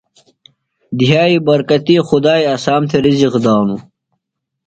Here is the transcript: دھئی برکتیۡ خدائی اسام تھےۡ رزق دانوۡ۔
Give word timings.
دھئی 0.99 1.35
برکتیۡ 1.47 2.05
خدائی 2.07 2.43
اسام 2.53 2.81
تھےۡ 2.89 3.01
رزق 3.05 3.33
دانوۡ۔ 3.43 3.81